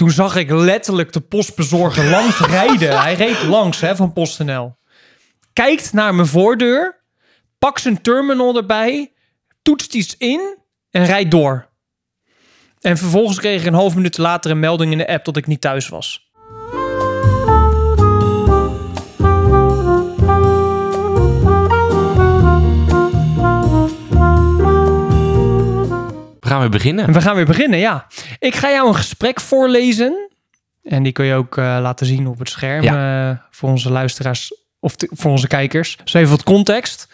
[0.00, 3.00] Toen zag ik letterlijk de postbezorger langs rijden.
[3.00, 4.76] Hij reed langs hè, van PostNL.
[5.52, 7.04] Kijkt naar mijn voordeur,
[7.58, 9.12] pakt zijn terminal erbij,
[9.62, 10.58] toetst iets in
[10.90, 11.68] en rijdt door.
[12.80, 15.46] En vervolgens kreeg ik een half minuut later een melding in de app dat ik
[15.46, 16.29] niet thuis was.
[26.50, 27.06] Gaan weer beginnen.
[27.06, 28.06] En we gaan weer beginnen, ja.
[28.38, 30.28] Ik ga jou een gesprek voorlezen.
[30.82, 34.54] En die kun je ook eh, laten zien op het scherm eh, voor onze luisteraars
[34.80, 35.96] of voor onze kijkers.
[36.04, 37.08] Dus even wat context.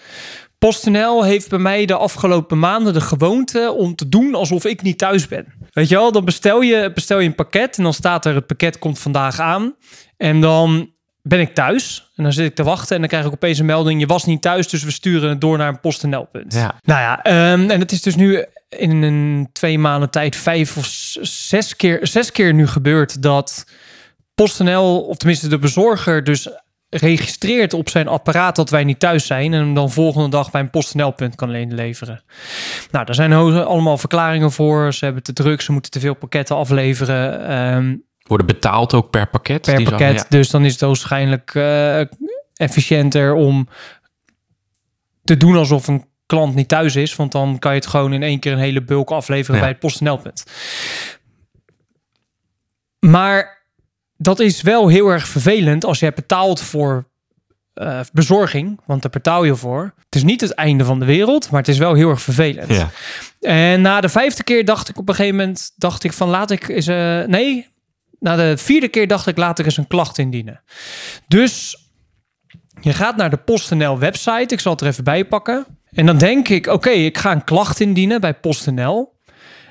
[0.59, 4.99] PostNL heeft bij mij de afgelopen maanden de gewoonte om te doen alsof ik niet
[4.99, 5.47] thuis ben.
[5.73, 8.47] Weet je wel, dan bestel je, bestel je een pakket en dan staat er het
[8.47, 9.75] pakket komt vandaag aan.
[10.17, 10.91] En dan
[11.23, 13.67] ben ik thuis en dan zit ik te wachten en dan krijg ik opeens een
[13.67, 14.01] melding.
[14.01, 16.55] Je was niet thuis, dus we sturen het door naar een PostNL-punt.
[16.55, 16.75] Ja.
[16.83, 20.87] Nou ja, ehm, en het is dus nu in een twee maanden tijd vijf of
[21.21, 23.65] zes keer, zes keer nu gebeurd dat
[24.35, 26.49] PostNL, of tenminste de bezorger, dus
[26.89, 30.61] registreert op zijn apparaat dat wij niet thuis zijn en hem dan volgende dag bij
[30.61, 32.23] een PostNL-punt kan le- leveren.
[32.91, 34.93] Nou, daar zijn allemaal verklaringen voor.
[34.95, 37.47] Ze hebben te druk, ze moeten te veel pakketten afleveren.
[37.49, 39.63] ehm, Worden betaald ook per pakket.
[39.63, 40.15] per Die pakket.
[40.15, 40.25] ja.
[40.29, 42.01] Dus dan is het waarschijnlijk eh,
[42.55, 43.69] efficiënter om
[45.25, 47.17] te doen alsof een klant niet thuis is.
[47.17, 49.61] Want dan kan je het gewoon in één keer een hele bulk afleveren Ja.
[49.61, 50.45] bij het PostNL-punt.
[52.99, 53.65] Maar
[54.17, 57.09] dat is wel heel erg vervelend als je betaalt voor
[57.75, 58.81] eh, bezorging.
[58.87, 59.95] Want daar betaal je voor.
[60.05, 62.69] Het is niet het einde van de wereld, maar het is wel heel erg vervelend.
[62.71, 62.91] Ja.
[63.41, 66.51] En na de vijfde keer dacht ik op een gegeven moment, dacht ik van laat
[66.51, 67.69] ik eens, eh, nee,
[68.19, 70.63] na de vierde keer dacht ik laat ik eens een klacht indienen.
[71.29, 71.77] Dus
[72.81, 75.67] je gaat naar de PostNL website, ik zal het er even bij pakken.
[75.93, 79.15] En dan denk ik, oké, ik ga een klacht indienen bij PostNL.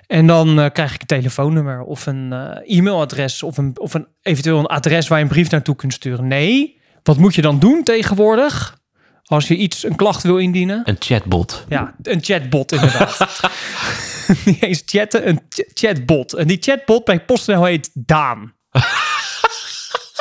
[0.08, 4.07] En dan eh, krijg ik een telefoonnummer of een eh, e-mailadres of, een, of een,
[4.22, 6.27] eventueel een adres waar je een brief naartoe kunt sturen.
[6.27, 8.77] Nee, wat moet je dan doen tegenwoordig?
[9.25, 10.81] Als je iets, een klacht wil indienen?
[10.83, 11.66] Een chatbot.
[11.69, 13.18] Ja, een chatbot inderdaad.
[14.45, 16.34] Niet eens chatten, een ch- chatbot.
[16.34, 18.53] En die chatbot bij PostNL heet Daan.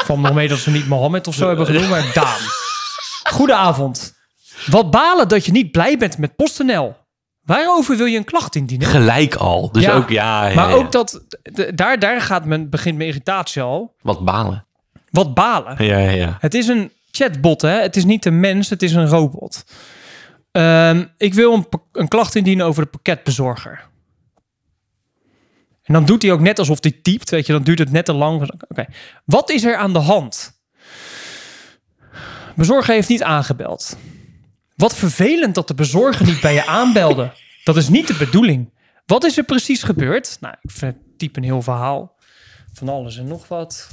[0.06, 2.40] Van nog mee dat ze niet Mohammed of zo hebben genoemd, maar Daan.
[3.24, 4.14] Goedenavond.
[4.66, 6.96] Wat balen dat je niet blij bent met PostNL.
[7.42, 8.86] Waarover wil je een klacht indienen?
[8.86, 9.72] Gelijk al.
[9.72, 10.74] Dus Ja, ook, ja, ja, maar ja.
[10.74, 11.24] ook dat,
[11.74, 13.94] daar, daar gaat men, begint mijn irritatie al.
[14.02, 14.66] Wat balen.
[15.10, 15.84] Wat balen.
[15.84, 16.36] Ja, ja, ja.
[16.40, 17.80] Het is een chatbot, hè?
[17.80, 19.64] Het is niet een mens, het is een robot.
[20.52, 23.88] Ehm, ik wil een, een klacht indienen over de pakketbezorger.
[25.82, 28.04] En dan doet hij ook net alsof hij typt, weet je, dan duurt het net
[28.04, 28.50] te lang.
[28.68, 28.86] Oké,
[29.24, 30.60] wat is er aan de hand?
[32.54, 33.96] Bezorger heeft niet aangebeld.
[34.76, 37.32] Wat vervelend dat de bezorger niet bij je aanbelde.
[37.64, 38.72] Dat is niet de bedoeling.
[39.06, 40.36] Wat is er precies gebeurd?
[40.40, 42.16] Nou, ik typ een heel verhaal
[42.72, 43.88] van alles en nog wat.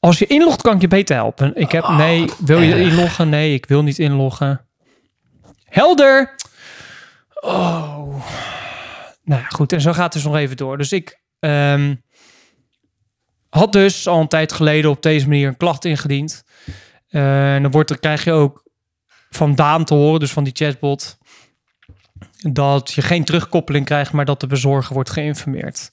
[0.00, 1.56] Als je inlogt, kan ik je beter helpen.
[1.56, 3.28] Ik heb, nee, wil je inloggen?
[3.28, 4.66] Nee, ik wil niet inloggen.
[5.64, 6.34] Helder!
[7.40, 8.24] Oh.
[9.24, 9.72] Nou ja, goed.
[9.72, 10.78] En zo gaat het dus nog even door.
[10.78, 11.94] Dus ik ehm,
[13.48, 16.44] had dus al een tijd geleden op deze manier een klacht ingediend.
[17.08, 18.66] Eh, en dan wordt krijg je ook
[19.30, 21.18] van Daan te horen, dus van die chatbot,
[22.52, 25.90] dat je geen terugkoppeling krijgt, maar dat de bezorger wordt geïnformeerd.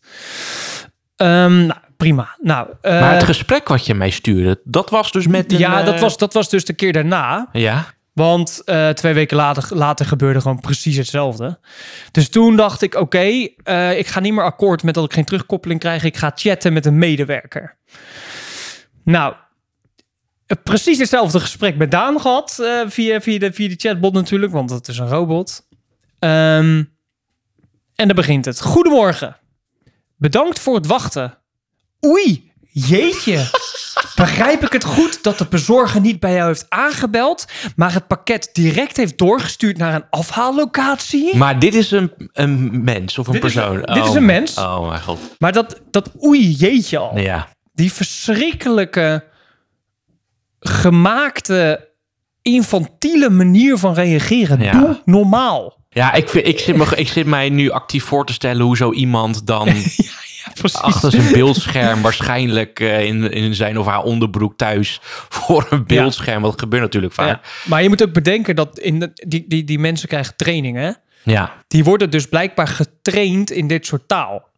[1.16, 2.38] Ehm, nou, prima.
[2.42, 5.84] Nou, eh, Maar het gesprek wat je mij stuurde, dat was dus met een, ja,
[5.84, 7.50] dat eh, was, dat was dus de keer daarna.
[7.52, 11.59] Ja, Want eh, twee weken later, later gebeurde gewoon precies hetzelfde.
[12.12, 15.26] Dus toen dacht ik, oké, eh, ik ga niet meer akkoord met dat ik geen
[15.26, 16.03] terugkoppeling krijg.
[16.03, 17.78] Ik ga chatten met een medewerker.
[19.04, 19.34] Nou,
[20.46, 22.59] eh, precies hetzelfde gesprek met Daan gehad.
[22.59, 25.68] eh, via, via, de, via de chatbot natuurlijk, want het is een robot.
[26.20, 26.84] Ehm,
[27.96, 28.62] en dan begint het.
[28.62, 29.38] Goedemorgen.
[30.18, 31.38] Bedankt voor het wachten.
[32.06, 33.38] Oei, jeetje.
[34.16, 37.46] Begrijp ik het goed dat de bezorger niet bij jou heeft aangebeld,
[37.76, 41.36] maar het pakket direct heeft doorgestuurd naar een afhaallocatie?
[41.36, 43.78] maar dit is een, een mens of een Dit is- persoon.
[43.81, 44.57] dit is Oh, een mens.
[44.57, 45.19] Oh mijn god.
[45.39, 47.18] Maar dat, dat oei jeetje al.
[47.18, 47.48] Ja.
[47.74, 49.24] Die verschrikkelijke,
[50.60, 51.89] gemaakte,
[52.42, 54.60] infantiele manier van reageren.
[54.62, 54.72] Ja.
[54.72, 55.84] Doe normaal.
[55.89, 58.78] Ja, ik, vind, ik, zit me, ik zit mij nu actief voor te stellen hoe
[58.78, 59.68] zo iemand dan
[60.62, 60.81] Precies.
[60.81, 65.00] achter zijn beeldscherm waarschijnlijk eh, in, in zijn of haar onderbroek thuis
[65.38, 66.42] voor een beeldscherm.
[66.42, 67.63] Wat gebeurt natuurlijk vaak.
[67.66, 70.98] Maar je moet ook bedenken dat in de, die, die, die mensen krijgen trainingen.
[71.24, 71.54] Ja.
[71.68, 74.54] Die worden dus blijkbaar getraind in dit soort taal.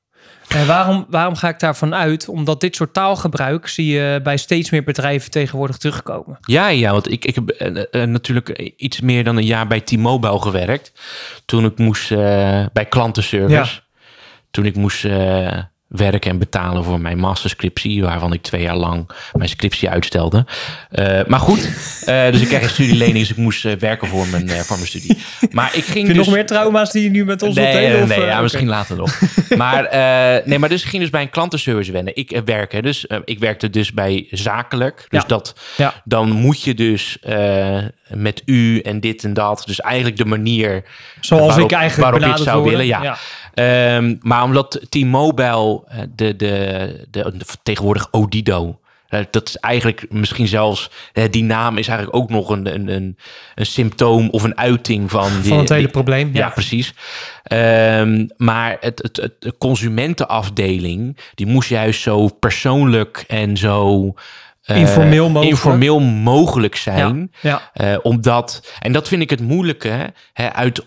[0.47, 2.27] En waarom, waarom ga ik daarvan uit?
[2.27, 6.37] Omdat dit soort taalgebruik zie je bij steeds meer bedrijven tegenwoordig terugkomen.
[6.41, 9.81] Ja, ja, want ik, ik heb eh, eh, natuurlijk iets meer dan een jaar bij
[9.81, 10.91] T-Mobile gewerkt.
[11.45, 12.09] Toen ik moest
[12.73, 13.81] bij klantenservice.
[14.51, 15.05] Toen ik moest
[15.87, 20.45] werken en betalen voor mijn masterscriptie, waarvan ik twee jaar lang mijn scriptie uitstelde.
[20.91, 21.69] Eh, maar goed,
[22.05, 24.87] eh, dus ik kreeg een studielening, dus ik moest eh, werken voor mijn, voor mijn
[24.87, 25.17] studie.
[25.51, 26.25] Maar ik ging Heb dus...
[26.25, 28.07] nog meer trauma's die je nu met ons nee, wilt delen?
[28.07, 29.19] nee, nee, ja, misschien later nog.
[29.57, 29.87] maar,
[30.45, 32.15] nee, maar dus ik ging dus bij een klantenservice wennen.
[32.15, 35.05] Ik werken, dus ik werkte dus bij zakelijk.
[35.09, 35.27] Dus Ja.
[35.27, 35.93] dat, Ja.
[36.03, 37.17] dan moet je dus
[38.15, 39.63] met u en dit en dat.
[39.65, 40.83] Dus eigenlijk de manier
[41.21, 43.17] Zoals waarop- ik eigenlijk waarop je het zou willen, ja.
[43.53, 50.05] Ehm, maar omdat T-Mobile, eh, de, de, de, de- tegenwoordig Odido, eh, dat is eigenlijk
[50.09, 50.89] misschien zelfs,
[51.29, 53.17] die naam is eigenlijk ook nog een, een, een,
[53.55, 56.29] een symptoom of een uiting van, die, Van het hele die- probleem.
[56.33, 56.93] ja, Ja, precies.
[57.43, 64.13] Ehm, maar het, het, het, de consumentenafdeling, die moest juist zo persoonlijk en zo
[64.75, 65.49] Informeel mogelijk.
[65.49, 67.31] informeel mogelijk zijn.
[67.41, 67.69] ja.
[67.73, 70.85] Eh, omdat, en dat vind ik het moeilijke, hè, uit,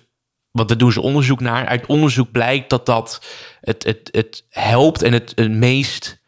[0.50, 1.67] want daar doen ze onderzoek naar.
[1.67, 3.23] Uit onderzoek blijkt dat dat
[3.61, 6.21] het, het, het helpt en het, het meest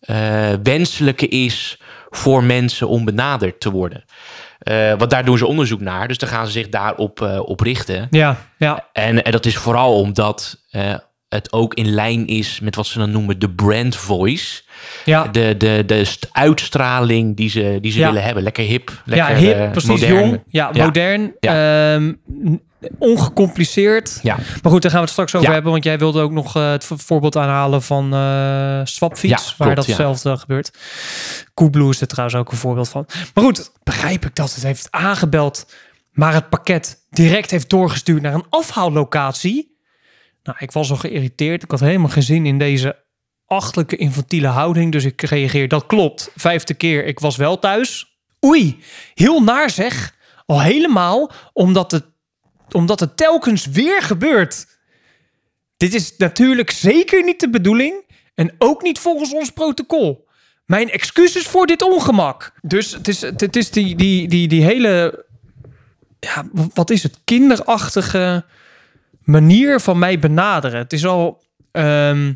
[0.00, 1.80] eh, wenselijke is
[2.10, 4.04] voor mensen om benaderd te worden.
[4.58, 7.60] Eh, want daar doen ze onderzoek naar, dus dan gaan ze zich daarop eh, op
[7.60, 8.06] richten.
[8.10, 8.88] ja, ja.
[8.92, 10.94] En, en dat is vooral omdat eh,
[11.28, 14.62] het ook in lijn is met wat ze dan noemen de brand voice.
[15.04, 15.26] ja.
[15.28, 18.06] De, de, de st- uitstraling die ze, die ze Ja.
[18.06, 18.42] willen hebben.
[18.42, 20.14] Lekker hip, ja, lekker hip, eh, precies modern.
[20.28, 20.42] jong.
[20.48, 20.84] Ja, Ja.
[20.84, 21.32] modern.
[21.40, 22.12] ehm,
[22.98, 24.18] ongecompliceerd.
[24.22, 24.36] Ja.
[24.62, 25.54] Maar goed, daar gaan we het straks over Ja.
[25.54, 25.72] hebben.
[25.72, 29.44] Want jij wilde ook nog eh, het vo- voorbeeld aanhalen van eh Swapfiets.
[29.48, 29.96] Ja, waar klopt, ja.
[29.96, 30.70] datzelfde gebeurt.
[31.54, 33.06] Coolblue is er trouwens ook een voorbeeld van.
[33.34, 35.66] Maar goed, begrijp ik dat het heeft aangebeld.
[36.12, 39.75] Maar het pakket direct heeft doorgestuurd naar een afhaallocatie.
[40.46, 41.62] Nou, ik was al geïrriteerd.
[41.62, 42.96] Ik had helemaal geen zin in deze
[43.46, 44.92] achtelijke infantiele houding.
[44.92, 46.30] Dus ik reageer, dat klopt.
[46.36, 48.18] Vijfde keer, ik was wel thuis.
[48.44, 48.82] Oei,
[49.14, 50.14] heel naar zeg.
[50.46, 52.04] Al helemaal omdat het,
[52.70, 54.66] omdat het telkens weer gebeurt.
[55.76, 58.04] Dit is natuurlijk zeker niet de bedoeling.
[58.34, 60.28] En ook niet volgens ons protocol.
[60.64, 62.52] Mijn excuses voor dit ongemak.
[62.62, 65.24] Dus het is, het is die, die, die, die hele...
[66.20, 67.18] Ja, wat is het?
[67.24, 68.44] Kinderachtige
[69.26, 70.78] manier van mij benaderen.
[70.78, 71.42] Het is al...
[71.72, 72.32] ehm,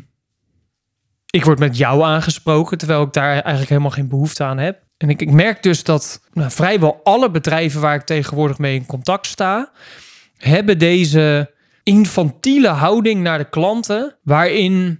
[1.29, 4.83] ik word met jou aangesproken, terwijl ik daar eigenlijk helemaal geen behoefte aan heb.
[4.97, 8.85] En ik, ik merk dus dat nou, vrijwel alle bedrijven waar ik tegenwoordig mee in
[8.85, 9.71] contact sta,
[10.37, 11.53] hebben deze
[11.83, 14.99] infantiele houding naar de klanten, waarin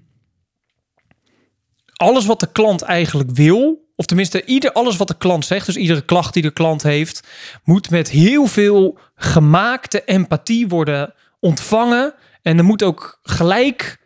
[1.94, 5.76] alles wat de klant eigenlijk wil, of tenminste ieder, alles wat de klant zegt, dus
[5.76, 7.28] iedere klacht die de klant heeft,
[7.64, 12.14] moet met heel veel gemaakte empathie worden ontvangen.
[12.42, 14.00] En er moet ook gelijk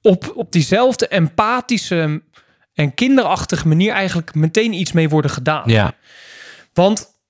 [0.00, 2.22] op, op diezelfde empathische
[2.74, 5.68] en kinderachtige manier eigenlijk meteen iets mee worden gedaan.
[5.68, 5.94] Ja,
[6.72, 7.20] Want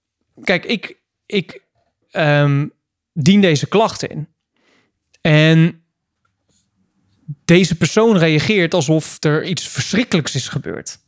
[0.44, 0.96] kijk, ik,
[1.26, 1.62] ik
[2.10, 2.66] ehm,
[3.12, 4.28] dien deze klacht in.
[5.20, 5.84] En
[7.44, 10.98] deze persoon reageert alsof er iets verschrikkelijks is gebeurd.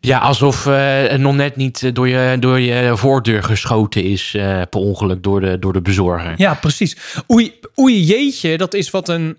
[0.00, 4.62] Ja alsof het nog net niet eh, door je, door je voordeur geschoten is eh,
[4.70, 6.34] per ongeluk door de, door de bezorger.
[6.36, 6.96] Ja, precies.
[7.30, 9.38] Oei, oei jeetje, dat is wat een,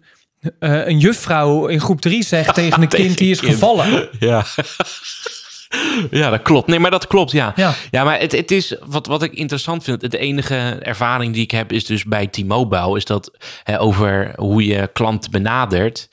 [0.60, 3.54] een juffrouw in groep 3 zegt tegen een tegen kind die is kind.
[3.54, 4.10] gevallen.
[4.20, 4.46] Ja.
[6.12, 6.68] ja, dat klopt.
[6.68, 7.54] Nee, maar dat klopt, ja.
[7.56, 7.74] Ja.
[7.92, 10.12] Ja, maar het, het is wat, wat ik interessant vind.
[10.12, 12.98] De enige ervaring die ik heb is dus bij T-Mobile.
[12.98, 13.32] Is dat
[13.64, 16.10] hè, over hoe je klant benadert.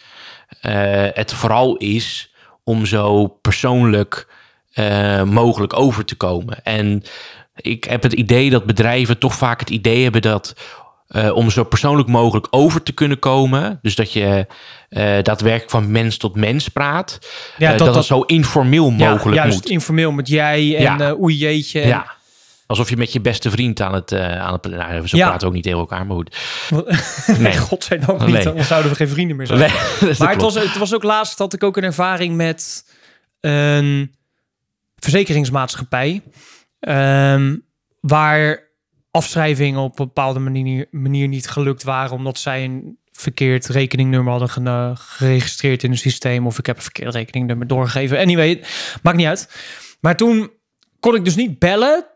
[1.13, 2.33] het vooral is
[2.65, 4.27] om zo persoonlijk
[4.79, 6.65] eh, mogelijk over te komen.
[6.65, 7.03] En
[7.57, 10.55] ik heb het idee dat bedrijven toch vaak het idee hebben dat.
[11.09, 13.79] eh, om zo persoonlijk mogelijk over te kunnen komen.
[13.83, 14.47] Dus dat je
[14.89, 17.19] eh, daadwerkelijk van mens tot mens praat.
[17.59, 19.69] Ja, dat- dat, het zo informeel Ja, mogelijk juist moet.
[19.69, 21.15] informeel met jij en Ja.
[21.21, 21.81] oei jeetje.
[21.81, 22.17] en- Ja.
[22.67, 24.13] Alsof je met je beste vriend aan het...
[24.13, 25.29] eh aan het nou, zo Ja.
[25.29, 26.37] praten ook niet tegen elkaar, maar goed.
[27.27, 27.57] Nee, Nee.
[27.59, 28.43] godzijdank niet.
[28.43, 29.59] Dan zouden we geen vrienden meer zijn.
[29.59, 29.71] Nee,
[30.19, 32.85] Maar het was, het was ook laatst had ik ook een ervaring met
[33.41, 34.15] een
[34.99, 36.23] verzekeringsmaatschappij.
[36.81, 37.57] ehm,
[38.01, 38.69] waar
[39.11, 42.17] afschrijvingen op een bepaalde manier, manier niet gelukt waren.
[42.17, 46.47] Omdat zij een verkeerd rekeningnummer hadden geregistreerd in een systeem.
[46.47, 48.19] Of ik heb een verkeerd rekeningnummer doorgegeven.
[48.19, 48.65] Anyway,
[49.03, 49.51] maakt niet uit.
[50.01, 50.51] Maar toen
[51.01, 52.07] kon ik dus niet bellen.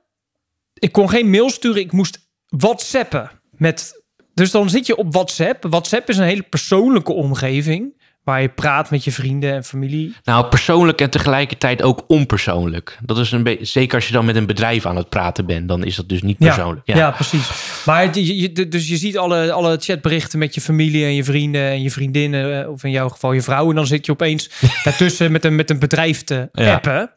[0.74, 1.80] Ik kon geen mail sturen.
[1.80, 4.00] Ik moest whatsappen met...
[4.34, 5.64] Dus dan zit je op WhatsApp.
[5.68, 10.14] WhatsApp is een hele persoonlijke omgeving waar je praat met je vrienden en familie.
[10.24, 12.98] Nou, persoonlijk en tegelijkertijd ook onpersoonlijk.
[13.02, 15.68] Dat is een beetje, zeker als je dan met een bedrijf aan het praten bent,
[15.68, 16.86] dan is dat dus niet persoonlijk.
[16.86, 17.10] Ja, ja.
[17.10, 17.50] precies.
[17.84, 21.62] Maar je, je, dus je ziet alle, alle chatberichten met je familie en je vrienden
[21.62, 24.50] en je vriendinnen, eh, of in jouw geval je vrouw, en dan zit je opeens
[24.84, 27.10] daartussen met een, met een bedrijf te appen.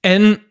[0.00, 0.42] En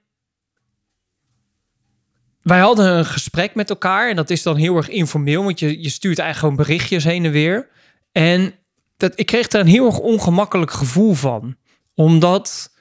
[2.42, 5.82] wij hadden een gesprek met elkaar en dat is dan heel erg informeel, want je,
[5.82, 7.68] je stuurt eigenlijk gewoon berichtjes heen en weer.
[8.12, 8.54] En
[9.00, 11.56] dat, ik kreeg daar een heel erg ongemakkelijk gevoel van.
[11.96, 12.72] Omdat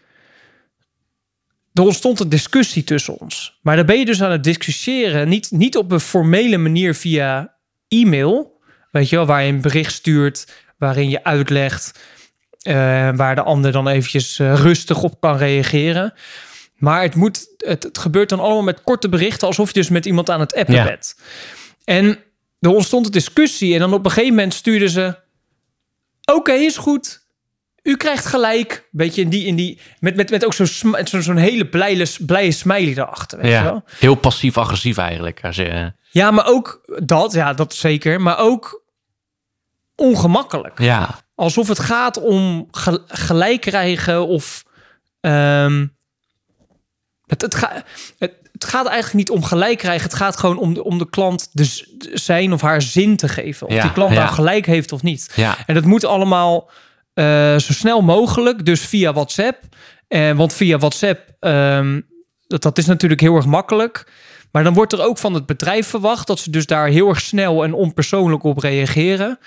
[1.73, 3.59] er ontstond een discussie tussen ons.
[3.63, 7.55] Maar dan ben je dus aan het discussiëren, niet, niet op een formele manier via
[7.89, 8.61] e-mail.
[8.91, 10.47] Weet je wel, waar je een bericht stuurt,
[10.79, 11.99] waarin je uitlegt,
[12.63, 12.75] uh,
[13.15, 16.13] waar de ander dan eventjes uh, rustig op kan reageren.
[16.77, 20.07] Maar het, moet, het, het, gebeurt dan allemaal met korte berichten, alsof je dus met
[20.07, 20.85] iemand aan het appen ja.
[20.85, 21.17] bent.
[21.85, 22.19] En
[22.61, 25.27] er ontstond een discussie en dan op een gegeven moment stuurden ze
[26.35, 27.27] Oké, is goed.
[27.83, 28.89] U krijgt gelijk.
[28.91, 30.67] Beetje in die, in die met, met, met ook zo'n
[31.05, 33.39] zo, zo'n hele blije, blije smiley erachter.
[33.39, 33.83] Weet ja, wel?
[33.99, 35.45] heel passief-agressief eigenlijk.
[35.45, 35.93] Als je...
[36.11, 38.21] Ja, maar ook dat, ja, dat zeker.
[38.21, 38.85] Maar ook
[39.95, 40.79] ongemakkelijk.
[40.79, 41.21] Ja.
[41.35, 42.69] Alsof het gaat om
[43.07, 44.65] gelijk krijgen of.
[45.21, 45.97] Um,
[47.27, 47.85] het, het, ga,
[48.19, 50.03] het, het gaat eigenlijk niet om gelijk krijgen.
[50.03, 53.67] Het gaat gewoon om de, om de klant de, zijn of haar zin te geven.
[53.67, 55.33] Of die klant nou gelijk heeft of niet.
[55.35, 55.57] Ja.
[55.67, 56.71] En dat moet allemaal
[57.15, 57.25] uh,
[57.59, 58.65] zo snel mogelijk.
[58.65, 59.63] Dus via WhatsApp.
[60.09, 62.07] Uh, want via WhatsApp, um,
[62.47, 64.13] dat, dat is natuurlijk heel erg makkelijk.
[64.53, 67.21] Maar dan wordt er ook van het bedrijf verwacht dat ze dus daar heel erg
[67.21, 69.39] snel en onpersoonlijk op reageren.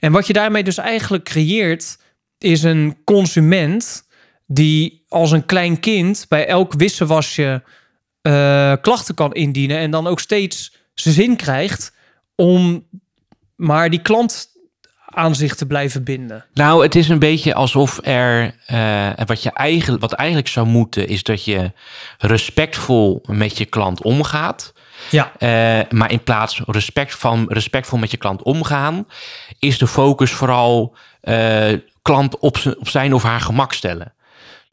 [0.00, 1.98] En wat je daarmee dus eigenlijk creëert,
[2.38, 4.04] is een consument
[4.46, 7.62] die als een klein kind bij elk wisselwasje
[8.26, 11.92] uh, klachten kan indienen en dan ook steeds zijn zin krijgt
[12.34, 12.86] om
[13.56, 14.48] maar die klant
[15.16, 16.44] aan zich te blijven binden.
[16.54, 21.08] Nou, het is een beetje alsof er uh, wat je eigenlijk wat eigenlijk zou moeten
[21.08, 21.72] is dat je
[22.18, 24.72] respectvol met je klant omgaat.
[25.10, 25.32] Ja.
[25.38, 29.06] Uh, maar in plaats respect van respectvol met je klant omgaan,
[29.58, 34.14] is de focus vooral uh, klant op, op zijn of haar gemak stellen.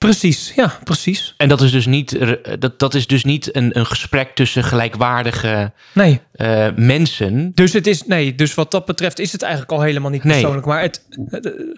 [0.03, 1.33] Precies, ja, precies.
[1.37, 2.17] En dat is dus niet,
[2.59, 6.21] dat, dat is dus niet een, een gesprek tussen gelijkwaardige nee.
[6.35, 7.51] Uh, mensen.
[7.53, 10.65] Dus het is, nee, dus wat dat betreft is het eigenlijk al helemaal niet persoonlijk.
[10.65, 10.75] Nee.
[10.75, 11.05] Maar het,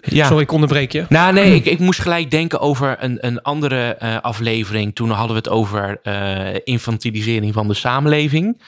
[0.00, 0.26] ja.
[0.26, 1.04] sorry, ik onderbreek je.
[1.08, 4.94] Nou, nee, ik, ik moest gelijk denken over een, een andere uh, aflevering.
[4.94, 8.62] Toen hadden we het over uh, infantilisering van de samenleving.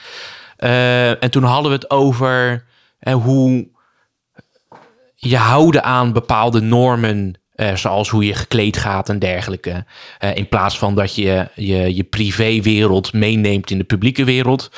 [0.57, 2.65] en toen hadden we het over
[3.11, 3.67] hoe
[5.15, 9.85] je houden aan bepaalde normen uh, zoals hoe je gekleed gaat en dergelijke.
[10.23, 14.71] Uh, in plaats van dat je je, je privéwereld meeneemt in de publieke wereld.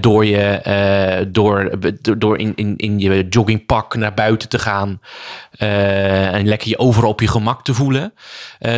[0.00, 1.78] Door je door,
[2.18, 5.00] door in, in, in je joggingpak naar buiten te gaan.
[5.58, 8.12] en lekker je overal op je gemak te voelen.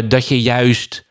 [0.08, 1.06] dat je juist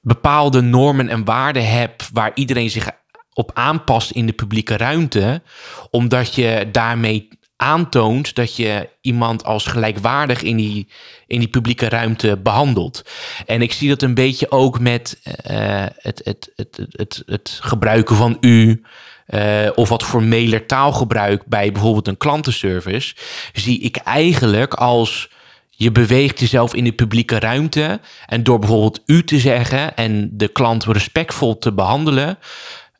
[0.00, 2.90] bepaalde normen en waarden hebt waar iedereen zich
[3.32, 5.42] op aanpast in de publieke ruimte.
[5.90, 7.28] Omdat je daarmee
[7.60, 10.88] aantoont dat je iemand als gelijkwaardig in die,
[11.26, 13.04] in die publieke ruimte behandelt.
[13.46, 18.16] En ik zie dat een beetje ook met uh, het, het, het, het, het gebruiken
[18.16, 18.82] van u.
[19.28, 23.14] Uh, of wat formeler taalgebruik bij bijvoorbeeld een klantenservice,
[23.52, 25.30] zie ik eigenlijk als
[25.70, 30.48] je beweegt jezelf in de publieke ruimte en door bijvoorbeeld u te zeggen en de
[30.48, 32.38] klant respectvol te behandelen,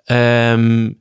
[0.07, 0.99] um,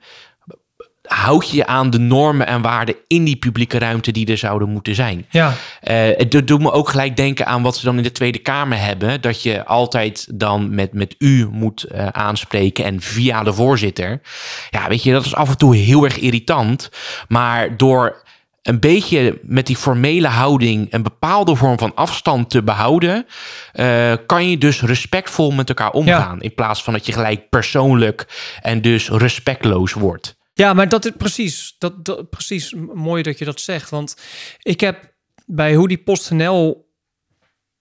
[1.08, 4.96] houd je aan de normen en waarden in die publieke ruimte die er zouden moeten
[4.96, 5.26] zijn.
[5.30, 5.48] Ja.
[5.48, 8.80] Uh, het doet me ook gelijk denken aan wat ze dan in de Tweede Kamer
[8.80, 9.22] hebben.
[9.22, 14.22] Dat je altijd dan met, met u moet uh, aanspreken en via de voorzitter.
[14.70, 16.90] Ja, weet je, dat is af en toe heel erg irritant.
[17.28, 18.26] Maar door
[18.68, 23.26] een beetje met die formele houding een bepaalde vorm van afstand te behouden,
[23.74, 26.36] uh, kan je dus respectvol met elkaar omgaan.
[26.36, 26.42] Ja.
[26.42, 28.28] In plaats van dat je gelijk persoonlijk
[28.62, 30.37] en dus respectloos wordt.
[30.58, 33.90] Ja, maar dat is precies, dat, dat, precies mooi dat je dat zegt.
[33.90, 34.18] Want
[34.62, 35.14] ik heb
[35.46, 36.92] bij hoe die PostNL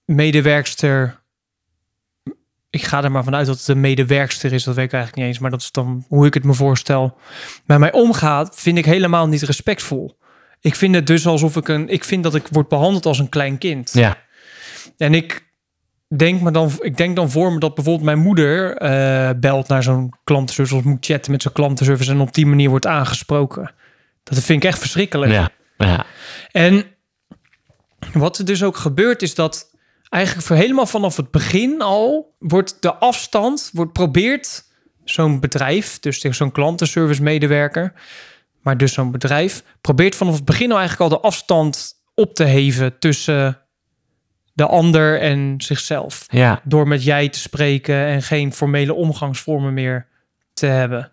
[0.04, 1.23] medewerkster.
[2.71, 4.64] Ik ga er maar vanuit dat het een medewerkster is.
[4.64, 5.42] Dat weet ik eigenlijk niet eens.
[5.42, 7.18] Maar dat is dan hoe ik het me voorstel.
[7.66, 10.18] Bij mij omgaat, vind ik helemaal niet respectvol.
[10.61, 11.88] Ik vind het dus alsof ik een.
[11.88, 13.92] Ik vind dat ik word behandeld als een klein kind.
[13.92, 14.18] Ja.
[14.97, 15.45] En ik
[16.08, 19.82] denk, maar dan, ik denk dan voor me dat bijvoorbeeld mijn moeder uh, belt naar
[19.82, 23.75] zo'n klantenservice of moet chatten met zo'n klantenservice en op die manier wordt aangesproken.
[24.22, 25.32] Dat vind ik echt verschrikkelijk.
[25.32, 26.06] Ja, ja.
[26.50, 26.84] En
[28.12, 29.75] wat er dus ook gebeurt is dat
[30.08, 34.64] eigenlijk voor helemaal vanaf het begin al wordt de afstand, wordt probeert
[35.04, 37.92] zo'n bedrijf, dus zo'n klantenservice medewerker,
[38.62, 42.44] maar dus zo'n bedrijf, probeert vanaf het begin al eigenlijk al de afstand op te
[42.44, 43.65] heven tussen
[44.56, 46.25] de ander en zichzelf.
[46.28, 50.06] Ja, Door met jij te spreken en geen formele omgangsvormen meer
[50.54, 51.12] te hebben.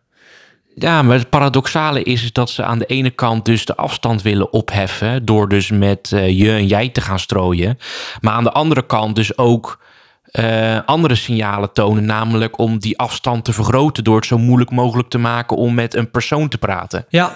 [0.75, 4.21] Ja, maar het paradoxale is, is dat ze aan de ene kant dus de afstand
[4.21, 7.77] willen opheffen door dus met eh, je en jij te gaan strooien.
[8.21, 9.83] Maar aan de andere kant dus ook
[10.23, 15.09] eh, andere signalen tonen, namelijk om die afstand te vergroten door het zo moeilijk mogelijk
[15.09, 17.05] te maken om met een persoon te praten.
[17.09, 17.35] Ja,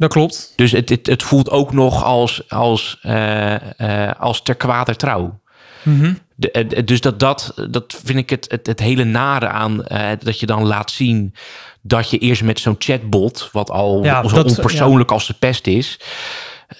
[0.00, 0.52] dat klopt.
[0.56, 5.40] Dus het, het, het voelt ook nog als, als, eh, eh, als ter kwade trouw.
[5.82, 6.14] Mhm.
[6.34, 9.84] De, eh, dus dat, dat, dat vind ik het, het, het hele nare aan.
[10.18, 11.34] dat je dan laat zien
[11.82, 15.66] dat je eerst met zo'n chatbot, wat al Ja, zo dat- onpersoonlijk als de pest
[15.66, 15.98] is.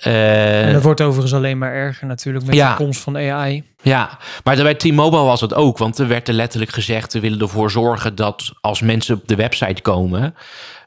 [0.03, 2.71] Eh, En dat wordt overigens alleen maar erger natuurlijk met Ja.
[2.71, 3.63] de komst van AI.
[3.83, 5.79] ja, maar bij T-Mobile was het ook.
[5.79, 9.35] Want er werd er letterlijk gezegd, we willen ervoor zorgen dat als mensen op de
[9.35, 10.35] website komen...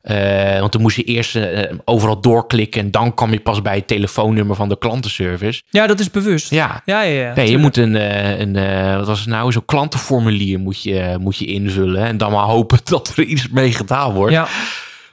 [0.02, 2.82] eh, want dan moest je eerst eh, overal doorklikken...
[2.82, 5.62] en dan kwam je pas bij het telefoonnummer van de klantenservice.
[5.70, 6.50] Ja, dat is bewust.
[6.50, 7.22] Ja, ja, ja.
[7.28, 7.96] ja Nee, je moet een,
[8.42, 12.04] een wat was het nou, zo'n klantenformulier moet je, moet je invullen.
[12.04, 14.34] En dan maar hopen dat er iets mee gedaan wordt.
[14.34, 14.48] Ja,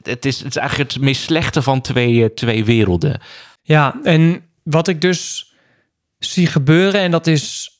[0.02, 3.20] Het, is, het is eigenlijk het meest slechte van twee, twee werelden.
[3.70, 5.52] Ja, en wat ik dus
[6.18, 7.70] zie gebeuren, en dat is,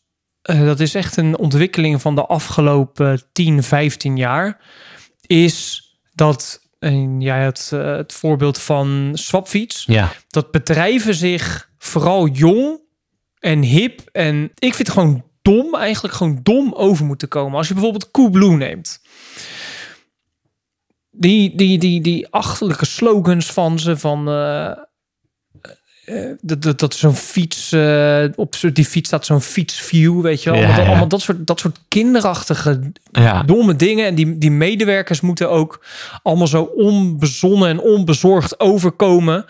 [0.42, 4.60] eh, dat is echt een ontwikkeling van de afgelopen 10, 15 jaar,
[5.26, 5.82] is
[6.14, 10.12] dat, en jij had eh, het voorbeeld van Swapfiets, Ja.
[10.28, 12.80] dat bedrijven zich vooral jong
[13.38, 17.58] en hip en ik vind het gewoon dom, eigenlijk gewoon dom over moeten komen.
[17.58, 19.00] Als je bijvoorbeeld Coolblue neemt.
[21.10, 24.72] Die, die, die, die achterlijke slogans van ze van eh,
[26.10, 30.50] eh, dat, dat, dat zo'n fiets eh, op die fiets staat zo'n fietsview, weet je
[30.50, 30.58] wel.
[30.58, 30.88] Ja, Allemaal, ja.
[30.90, 33.42] allemaal dat soort dat soort kinderachtige Ja.
[33.42, 34.06] domme dingen.
[34.06, 35.84] En die, die medewerkers moeten ook
[36.22, 39.44] allemaal zo onbezonnen en onbezorgd overkomen.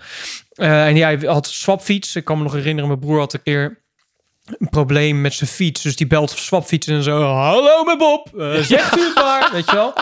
[0.52, 2.17] Eh, en jij had swapfiets.
[2.17, 3.79] Ik kan me nog herinneren, mijn broer had een keer
[4.59, 5.83] een probleem met zijn fiets.
[5.83, 7.23] Dus die belt swapfiets en zo.
[7.23, 8.29] Hallo, mijn Bob.
[8.62, 9.50] Zegt u het maar.
[9.52, 9.93] Weet je wel.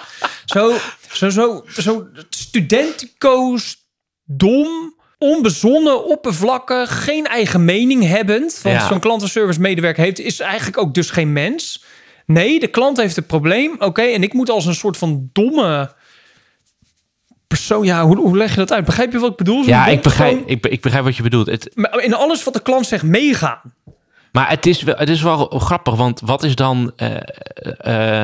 [0.45, 0.73] Zo,
[1.12, 3.77] zo, zo, zo studentico's,
[4.25, 8.61] dom, onbezonnen, oppervlakkig, geen eigen mening hebbend.
[8.63, 8.87] Want Ja.
[8.87, 11.85] zo'n klantenservice medewerker heeft, is eigenlijk ook dus geen mens.
[12.27, 13.77] Nee, de klant heeft een probleem.
[13.79, 15.95] Oké, en ik moet als een soort van domme
[17.47, 17.85] persoon.
[17.85, 18.85] Ja, hoe, hoe leg je dat uit?
[18.85, 19.63] Begrijp je wat ik bedoel?
[19.63, 21.47] Zo'n Ja, ik begrijp, ik, ik begrijp wat je bedoelt.
[21.47, 23.61] Het, Maar In alles wat de klant zegt meegaan.
[24.33, 27.17] maar het is, wel, het is wel grappig, want wat is dan eh,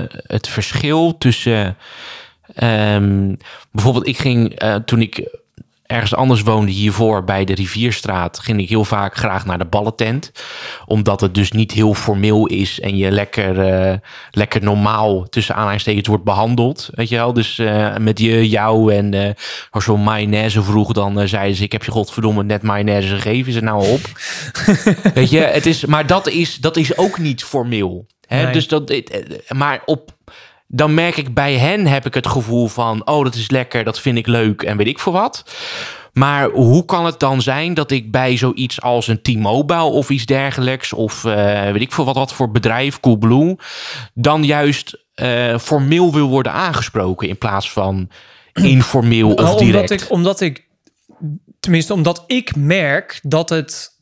[0.00, 1.76] eh, het verschil tussen...
[2.54, 3.34] ehm,
[3.70, 5.28] bijvoorbeeld, ik ging eh, toen ik
[5.94, 10.32] ergens anders woonde hiervoor bij de Rivierstraat, ging ik heel vaak graag naar de ballentent.
[10.86, 13.98] Omdat het dus niet heel formeel is en je lekker, eh,
[14.30, 16.88] lekker normaal tussen aanhalingstekens wordt behandeld.
[16.94, 17.32] Weet je wel?
[17.32, 19.30] Dus eh, met je, jou en eh
[19.70, 23.48] als zo'n mayonaise vroeg, dan eh, zeiden ze: Ik heb je godverdomme net mayonaise gegeven,
[23.48, 24.00] is er nou op.
[25.14, 28.06] Weet je, het is, maar dat is, dat is ook niet formeel.
[28.26, 28.42] Hè?
[28.42, 28.52] Nee.
[28.52, 30.10] Dus dat, eh, maar op,
[30.74, 34.00] dan merk ik bij hen heb ik het gevoel van, oh, dat is lekker, dat
[34.00, 35.44] vind ik leuk en weet ik voor wat.
[36.12, 40.26] Maar hoe kan het dan zijn dat ik bij zoiets als een T-Mobile of iets
[40.26, 43.56] dergelijks, of eh, weet ik voor wat, wat voor bedrijf, Coolblue,
[44.14, 48.10] dan juist eh, formeel wil worden aangesproken in plaats van
[48.52, 49.90] informeel of Nou, direct?
[49.90, 50.68] Omdat ik, omdat ik,
[51.60, 53.98] tenminste, omdat ik merk dat het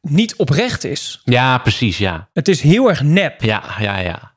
[0.00, 1.20] niet oprecht is.
[1.24, 2.28] Ja, precies, ja.
[2.32, 3.42] Het is heel erg nep.
[3.42, 4.32] Ja, ja, ja.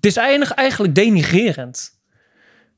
[0.00, 1.90] Het is eigenlijk, eigenlijk denigrerend.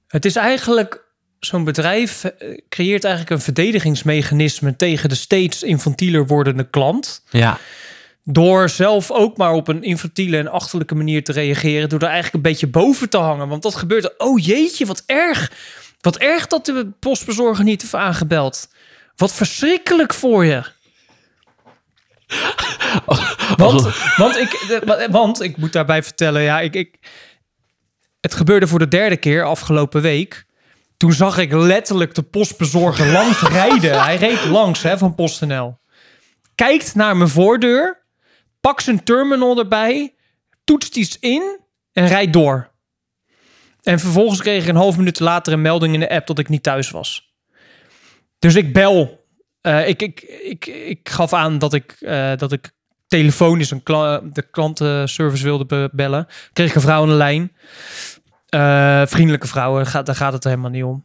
[0.08, 1.04] Het is eigenlijk,
[1.40, 7.22] zo'n bedrijf eh, creëert eigenlijk een verdedigingsmechanisme tegen de steeds infantieler wordende klant.
[7.30, 7.58] Ja,
[8.24, 11.88] Door zelf ook maar op een infantiele en achterlijke manier te reageren.
[11.88, 13.48] Door er eigenlijk een beetje boven te hangen.
[13.48, 14.04] Want dat gebeurt.
[14.04, 15.52] er- Oh jeetje, wat erg.
[16.00, 18.68] Wat erg dat de postbezorger niet heeft aangebeld.
[19.16, 20.62] Wat verschrikkelijk voor je.
[23.56, 26.98] Want, want, ik, want ik moet daarbij vertellen, ja, ik, ik,
[28.20, 30.44] het gebeurde voor de derde keer afgelopen week.
[30.96, 34.02] Toen zag ik letterlijk de postbezorger langs rijden.
[34.02, 35.78] Hij reed langs hè, van PostNL.
[36.54, 38.06] Kijkt naar mijn voordeur,
[38.60, 40.14] pakt zijn terminal erbij,
[40.64, 41.60] toetst iets in
[41.92, 42.70] en rijdt door.
[43.82, 46.48] En vervolgens kreeg ik een half minuut later een melding in de app dat ik
[46.48, 47.34] niet thuis was.
[48.38, 49.21] Dus ik bel.
[49.62, 52.70] Eh, ik, ik, ik, gaf aan dat ik, eh, dat ik
[53.06, 53.82] telefonisch een
[54.32, 56.26] de klantenservice wilde be- bellen.
[56.52, 57.52] Kreeg een vrouw aan lijn.
[58.48, 61.04] Eh, vriendelijke vrouw, gaat, daar gaat het helemaal niet om.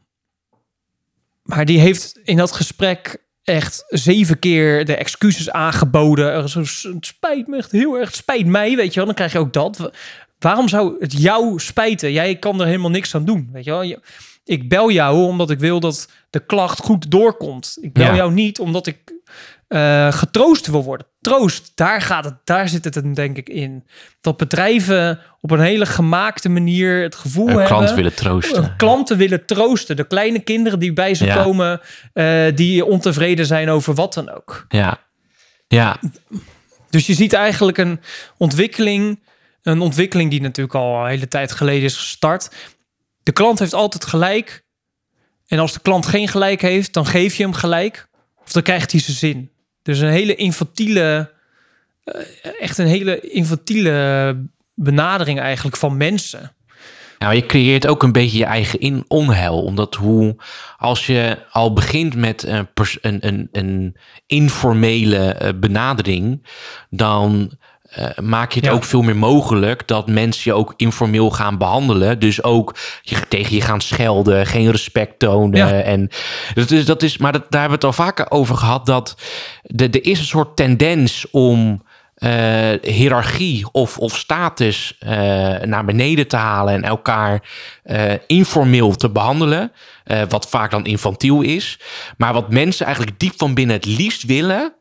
[1.44, 6.34] Maar die heeft in dat gesprek echt zeven keer de excuses aangeboden.
[6.44, 8.16] Het spijt me echt heel erg.
[8.16, 9.06] Spijt mij, weet je wel.
[9.06, 9.78] Dan krijg je ook dat.
[9.78, 9.92] Wa-
[10.40, 12.12] Waarom zou het jou spijten?
[12.12, 14.00] Jij kan er helemaal niks aan doen, weet je wel.
[14.48, 17.78] Ik bel jou omdat ik wil dat de klacht goed doorkomt.
[17.82, 18.16] Ik bel Ja.
[18.16, 18.98] jou niet omdat ik
[19.68, 21.08] eh, getroost wil worden.
[21.22, 23.84] troost, daar, gaat het, daar zit het hem denk ik in.
[24.22, 27.68] Dat bedrijven op een hele gemaakte manier het gevoel Een hebben...
[27.68, 28.64] klant willen troosten.
[28.64, 29.96] een klanten willen troosten.
[29.96, 31.44] De kleine kinderen die bij ze Ja.
[31.44, 31.82] komen,
[32.14, 34.66] eh, die ontevreden zijn over wat dan ook.
[34.70, 34.98] Ja.
[35.68, 35.98] Ja,
[36.90, 38.00] Dus je ziet eigenlijk een
[38.38, 39.20] ontwikkeling,
[39.62, 42.50] een ontwikkeling die natuurlijk al een hele tijd geleden is gestart.
[43.28, 44.64] De klant heeft altijd gelijk.
[45.48, 48.08] En als de klant geen gelijk heeft, dan geef je hem gelijk.
[48.44, 49.52] Of dan krijgt hij zijn zin.
[49.82, 51.34] Dus een hele infantiele,
[52.04, 52.22] eh,
[52.60, 54.36] echt een hele infantiele
[54.74, 56.56] benadering eigenlijk van mensen.
[57.18, 59.64] Nou, je creëert ook een beetje je eigen in onheil.
[59.64, 60.36] Omdat hoe,
[60.78, 62.44] als je al begint met
[63.02, 66.48] een, een, een informele eh, benadering,
[66.90, 67.58] dan
[67.98, 68.76] eh, maak je het Ja.
[68.76, 72.20] ook veel meer mogelijk dat mensen je ook informeel gaan behandelen.
[72.20, 75.58] Dus ook je, tegen je gaan schelden, geen respect tonen.
[75.68, 75.82] Ja.
[75.82, 76.10] En
[76.54, 78.86] dat is, dat is, maar dat, daar hebben we het al vaker over gehad.
[78.86, 79.16] Dat
[79.62, 85.10] de, er is een soort tendens om eh, hiërarchie of, of status eh,
[85.62, 87.42] naar beneden te halen en elkaar
[88.28, 89.72] informeel te behandelen.
[90.04, 91.80] eh, wat vaak dan infantiel is.
[92.18, 94.74] Maar wat mensen eigenlijk diep van binnen het liefst willen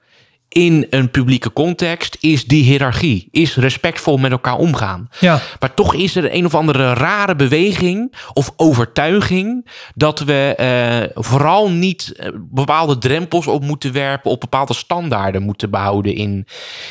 [0.48, 3.28] in een publieke context is die hiërarchie.
[3.30, 5.08] Is respectvol met elkaar omgaan.
[5.20, 11.22] Ja, Maar toch is er een of andere rare beweging of overtuiging dat we eh,
[11.22, 16.46] vooral niet eh, bepaalde drempels op moeten werpen, op bepaalde standaarden moeten behouden in,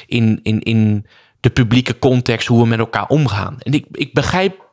[0.08, 1.06] in, in, in
[1.40, 3.56] de publieke context, hoe we met elkaar omgaan.
[3.60, 4.64] En ik, ik begrijp.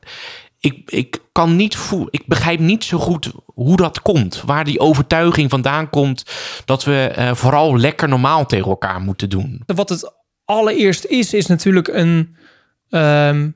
[0.62, 4.42] Ik, ik kan niet voelen, ik begrijp niet zo goed hoe dat komt.
[4.46, 6.24] Waar die overtuiging vandaan komt
[6.64, 9.62] dat we eh, vooral lekker normaal tegen elkaar moeten doen.
[9.66, 10.12] wat het
[10.44, 12.36] allereerst is, is natuurlijk een
[12.88, 13.50] ehm,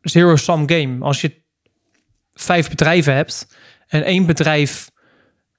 [0.00, 1.04] zero-sum game.
[1.04, 1.42] Als je
[2.32, 3.56] vijf bedrijven hebt
[3.86, 4.90] en één bedrijf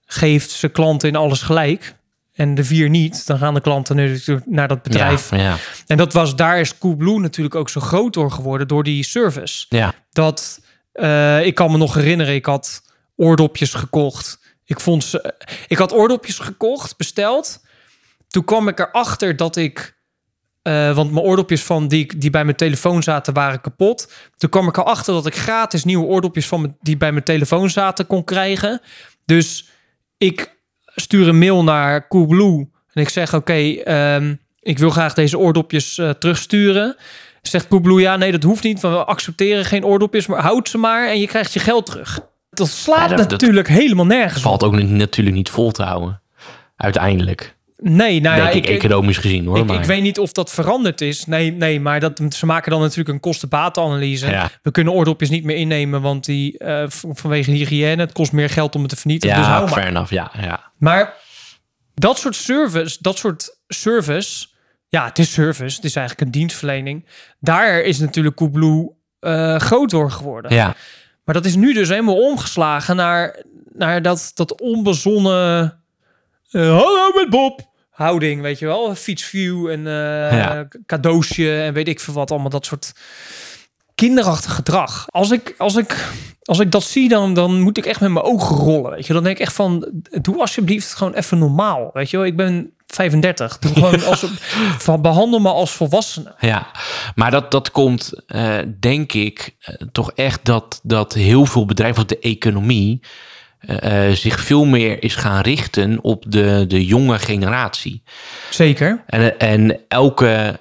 [0.05, 1.95] geeft zijn klanten in alles gelijk
[2.33, 5.29] en de vier niet, dan gaan de klanten natuurlijk naar dat bedrijf.
[5.31, 8.83] Ja, ja, En dat was, daar is Coolblue natuurlijk ook zo groot door geworden, door
[8.83, 9.65] die service.
[9.69, 9.93] ja.
[10.11, 10.61] Dat,
[10.99, 12.81] eh, ik kan me nog herinneren, ik had
[13.15, 14.39] oordopjes gekocht.
[14.65, 15.33] Ik, vond ze,
[15.67, 17.65] ik had oordopjes gekocht, besteld.
[18.27, 19.97] Toen kwam ik erachter dat ik...
[20.61, 24.11] eh, want mijn oordopjes van die, die bij mijn telefoon zaten waren kapot.
[24.37, 28.07] Toen kwam ik erachter dat ik gratis nieuwe oordopjes van die bij mijn telefoon zaten
[28.07, 28.81] kon krijgen.
[29.25, 29.69] Dus
[30.17, 35.37] ik stuur een mail naar Coolblue en ik zeg: Oké, ehm, ik wil graag deze
[35.37, 36.95] oordopjes eh, terugsturen.
[37.41, 38.81] Zegt Coolblue: Ja, nee, dat hoeft niet.
[38.81, 42.19] want We accepteren geen oordopjes, maar houd ze maar en je krijgt je geld terug.
[42.49, 46.21] Dat slaat Ja, dat- natuurlijk helemaal nergens valt ook niet, natuurlijk niet vol te houden.
[46.75, 47.57] Uiteindelijk.
[47.81, 49.57] Nee, nou ja, ik, ik, economisch gezien hoor.
[49.57, 51.25] ik, maar, ik weet niet of dat veranderd is.
[51.25, 54.29] Nee, nee maar dat, ze maken dan natuurlijk een kosten-batenanalyse.
[54.29, 54.49] Ja.
[54.61, 58.75] We kunnen oordopjes niet meer innemen, want die eh, vanwege hygiëne, het kost meer geld
[58.75, 59.35] om het te vernietigen.
[59.37, 59.73] dus ja, hou maar.
[59.73, 60.11] fair enough.
[60.11, 60.71] Ja, ja.
[60.77, 61.13] Maar
[61.93, 64.47] dat soort service, dat soort service,
[64.89, 67.05] ja, het is service, het is eigenlijk een dienstverlening.
[67.39, 70.53] Daar is natuurlijk Coolblue eh groot door geworden.
[70.53, 70.75] ja.
[71.23, 75.79] Maar dat is nu dus helemaal omgeslagen naar, naar dat, dat onbezonnen
[76.51, 80.67] eh, hallo met Bob houding, weet je wel, fietsview en eh, Ja.
[80.85, 82.91] cadeautje en weet ik veel wat allemaal dat soort
[83.95, 85.05] kinderachtig gedrag.
[85.09, 86.07] Als ik als ik
[86.43, 88.91] als ik dat zie, dan, dan moet ik echt met mijn ogen rollen.
[88.91, 89.89] Weet je, dan denk ik echt van,
[90.21, 91.89] doe alsjeblieft gewoon even normaal.
[91.93, 93.59] Weet je wel, ik ben 35.
[93.59, 94.25] Doe gewoon als,
[94.77, 96.33] van behandel me als volwassene.
[96.39, 96.67] Ja,
[97.15, 102.01] maar dat, dat komt, eh, denk ik, eh, toch echt dat, dat heel veel bedrijven,
[102.01, 102.99] of de economie,
[103.59, 108.03] eh, zich veel meer is gaan richten op de, de jonge generatie.
[108.49, 109.03] Zeker.
[109.05, 110.59] En, en elke,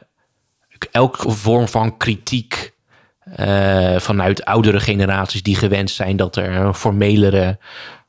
[0.91, 2.77] elke vorm van kritiek
[3.97, 7.59] vanuit oudere generaties die gewend zijn dat er een formelere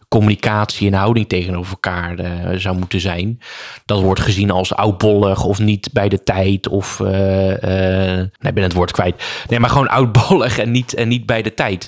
[0.10, 3.40] communicatie en houding tegenover elkaar eh, zou moeten zijn.
[3.86, 8.64] Dat wordt gezien als oudbollig of niet bij de tijd of eh, nee, ik ben
[8.64, 9.24] het woord kwijt.
[9.48, 11.88] Nee, maar gewoon oudbollig en niet, en niet bij de tijd.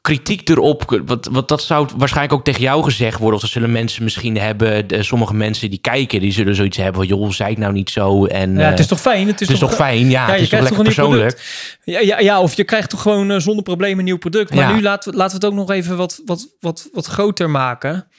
[0.00, 3.34] Kritiek erop, wat, wat dat zou waarschijnlijk ook tegen jou gezegd worden.
[3.36, 4.88] Of dat zullen mensen misschien hebben.
[4.88, 7.90] De, sommige mensen die kijken, die zullen zoiets hebben van joh, zei ik nou niet
[7.90, 8.26] zo.
[8.26, 9.26] En, Ja, het is toch fijn?
[9.26, 10.10] Het is, het is toch fijn?
[10.10, 11.40] Ja, het is toch lekker persoonlijk.
[11.84, 14.54] Ja, ja, ja, of je krijgt toch gewoon zonder probleem een nieuw product.
[14.54, 14.74] Maar Ja.
[14.74, 17.61] nu laten we, laten we het ook nog even wat, wat, wat, wat groter maken.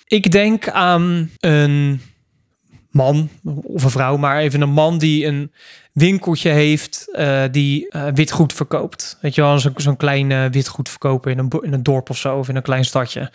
[0.06, 2.02] Ik denk aan een
[2.92, 3.30] man
[3.64, 5.52] of een vrouw, maar even een man die een
[5.94, 9.18] winkeltje heeft eh, die eh, witgoed verkoopt.
[9.22, 12.18] Weet je wel, zo'n zo'n klein eh, witgoed verkopen in een, in een dorp of
[12.18, 13.32] zo, of in een klein stadje.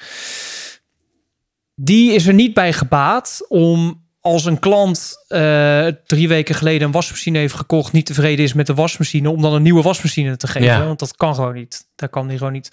[1.75, 6.93] Die is er niet bij gebaat om als een klant eh, drie weken geleden een
[6.93, 10.47] wasmachine heeft gekocht, niet tevreden is met de wasmachine, om dan een nieuwe wasmachine te
[10.47, 10.69] geven.
[10.69, 10.85] Ja.
[10.85, 11.87] Want dat kan gewoon niet.
[11.97, 12.71] Dat kan die gewoon niet.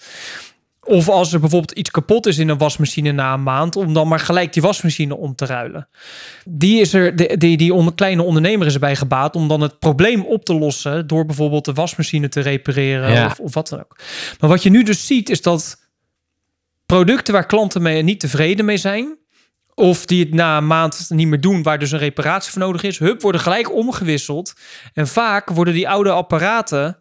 [0.86, 4.08] Of als er bijvoorbeeld iets kapot is in een wasmachine na een maand, om dan
[4.08, 5.88] maar gelijk die wasmachine om te ruilen.
[6.44, 10.24] Die, is er, die, die, die kleine ondernemer is erbij gebaat om dan het probleem
[10.24, 13.26] op te lossen door bijvoorbeeld de wasmachine te repareren Ja.
[13.26, 13.98] of, of wat dan ook.
[14.40, 15.76] Maar wat je nu dus ziet is dat
[16.86, 19.18] producten waar klanten mee niet tevreden mee zijn,
[19.74, 22.82] of die het na een maand niet meer doen, waar dus een reparatie voor nodig
[22.82, 24.54] is, hup, worden gelijk omgewisseld.
[24.92, 26.98] En vaak worden die oude apparaten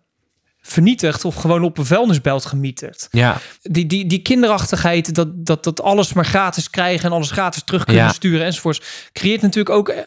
[0.68, 3.08] vernietigd of gewoon op een vuilnisbelt gemieterd.
[3.12, 7.64] Ja, Die, die, die kinderachtigheid, dat, dat, dat alles maar gratis krijgen en alles gratis
[7.64, 8.12] terug kunnen Ja.
[8.12, 8.82] sturen enzovoorts,
[9.14, 9.90] creëert natuurlijk ook.
[9.90, 9.98] eh,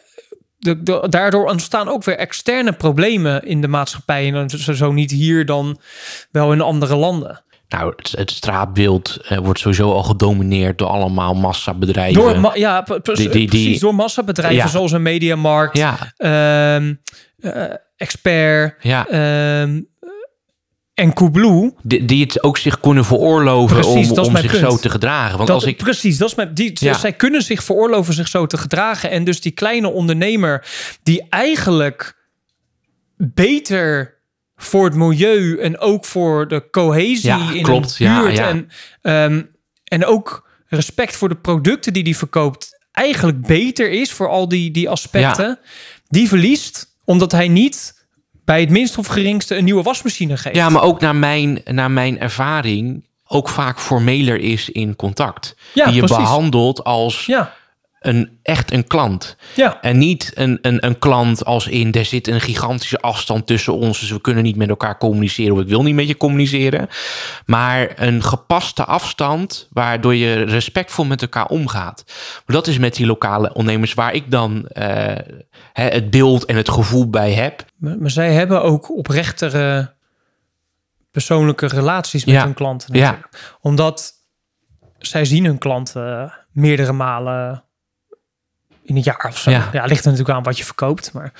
[0.57, 4.33] De, de- daardoor ontstaan ook weer externe problemen in de maatschappij.
[4.33, 5.79] En zo, zo niet hier, dan
[6.31, 7.43] wel in andere landen.
[7.69, 12.21] nou, het, het straatbeeld eh, wordt sowieso al gedomineerd door allemaal massabedrijven.
[12.21, 14.67] Door, ma- ja, pre- pre- Die- die- die- precies, door massabedrijven Ja.
[14.67, 16.93] zoals een Mediamarkt, ja, ehm,
[17.39, 17.63] eh,
[17.97, 19.07] Expert ja.
[19.07, 19.81] ehm,
[20.99, 21.73] en Coolblue.
[21.81, 24.71] Die, die het ook zich kunnen veroorloven Precies, om, zich punt.
[24.71, 25.35] zo te gedragen.
[25.35, 26.93] Want Dat, als ik Precies, dat is mijn, die, Ja.
[26.93, 29.09] zij kunnen zich veroorloven zich zo te gedragen.
[29.11, 30.67] En dus die kleine ondernemer
[31.03, 32.27] die eigenlijk
[33.17, 34.17] beter
[34.55, 37.95] voor het milieu en ook voor de cohesie Ja, in klopt.
[37.97, 38.47] Ja, buurt ja.
[38.47, 38.69] En,
[39.01, 39.41] ehm,
[39.83, 44.71] en ook respect voor de producten die die verkoopt eigenlijk beter is voor al die,
[44.71, 45.59] die aspecten,
[46.07, 47.98] die verliest omdat hij niet
[48.49, 50.55] bij het minst of geringste een nieuwe wasmachine geeft.
[50.55, 55.55] Ja, maar ook naar mijn, naar mijn ervaring ook vaak formeler is in contact.
[55.73, 56.17] Ja, die je precies.
[56.17, 57.53] behandelt als ja,
[57.99, 59.35] een, echt een klant.
[59.55, 59.81] ja.
[59.81, 63.99] En niet een, een, een klant als in, er zit een gigantische afstand tussen ons,
[63.99, 66.87] dus we kunnen niet met elkaar communiceren of ik wil niet met je communiceren.
[67.45, 72.03] Maar een gepaste afstand waardoor je respectvol met elkaar omgaat.
[72.45, 75.15] Maar dat is met die lokale ondernemers waar ik dan eh,
[75.73, 77.65] hè, het beeld en het gevoel bij heb.
[77.77, 79.93] Maar, maar zij hebben ook oprechtere
[81.11, 82.43] persoonlijke relaties met Ja.
[82.43, 82.95] hun klanten.
[82.95, 83.01] Ja.
[83.11, 83.57] Natuurlijk.
[83.61, 84.13] Omdat
[84.99, 87.63] zij zien hun klanten meerdere malen
[88.89, 89.51] in een jaar of zo.
[89.51, 89.69] Ja.
[89.71, 91.13] Ja, ligt er natuurlijk aan wat je verkoopt.
[91.13, 91.31] Maar...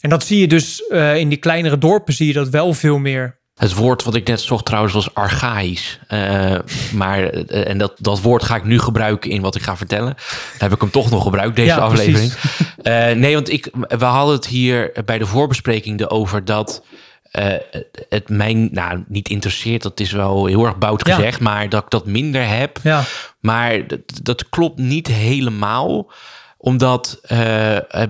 [0.00, 2.98] En dat zie je dus eh, in die kleinere dorpen zie je dat wel veel
[2.98, 3.38] meer.
[3.54, 5.98] Het woord wat ik net zocht trouwens was archaïs.
[6.06, 6.58] Eh,
[6.92, 10.14] maar, eh, en dat, dat woord ga ik nu gebruiken in wat ik ga vertellen.
[10.14, 12.32] Dan heb ik hem toch nog gebruikt, deze Ja, aflevering.
[13.20, 16.82] Nee, want ik, we hadden het hier bij de voorbespreking erover dat
[18.08, 19.82] het mij nou, niet interesseert.
[19.82, 21.14] Dat is wel heel erg bout Ja.
[21.14, 22.78] gezegd, maar dat ik dat minder heb.
[22.82, 23.02] Ja,
[23.40, 26.10] Maar dat, dat klopt niet helemaal
[26.62, 27.38] omdat eh,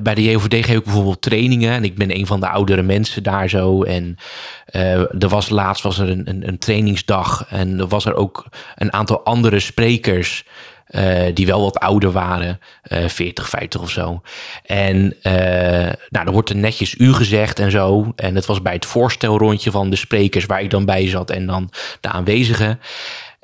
[0.01, 1.73] bij de JOVD geef ik bijvoorbeeld trainingen.
[1.73, 3.83] En ik ben een van de oudere mensen daar zo.
[3.83, 4.17] En
[4.65, 7.47] eh, er was laatst was er een, een, een trainingsdag.
[7.49, 10.45] En er was er ook een aantal andere sprekers.
[10.87, 14.21] eh, die wel wat ouder waren, eh 40, 50 of zo.
[14.65, 15.33] En eh
[16.09, 18.13] nou, er wordt er netjes u gezegd en zo.
[18.17, 21.47] En het was bij het voorstelrondje van de sprekers waar ik dan bij zat en
[21.47, 22.81] dan de aanwezigen.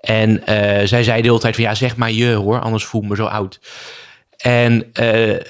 [0.01, 0.43] En
[0.89, 3.17] zij zei de hele tijd van ja, zeg maar je hoor, anders voel ik me
[3.17, 3.59] zo oud.
[4.47, 5.41] En eh,